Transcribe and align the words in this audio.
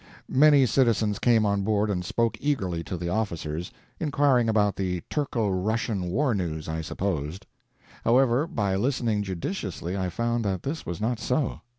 Many 0.31 0.65
citizens 0.65 1.19
came 1.19 1.45
on 1.45 1.61
board 1.61 1.91
and 1.91 2.03
spoke 2.03 2.35
eagerly 2.41 2.83
to 2.85 2.97
the 2.97 3.09
officers 3.09 3.71
inquiring 3.99 4.49
about 4.49 4.75
the 4.75 5.01
Turco 5.11 5.47
Russian 5.51 6.09
war 6.09 6.33
news, 6.33 6.67
I 6.67 6.81
supposed. 6.81 7.45
However, 8.03 8.47
by 8.47 8.75
listening 8.77 9.21
judiciously 9.21 9.95
I 9.95 10.09
found 10.09 10.43
that 10.43 10.63
this 10.63 10.87
was 10.87 11.01
not 11.01 11.19
so. 11.19 11.61